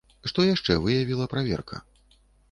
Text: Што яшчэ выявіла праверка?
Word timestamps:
Што 0.29 0.45
яшчэ 0.45 0.77
выявіла 0.85 1.27
праверка? 1.33 1.83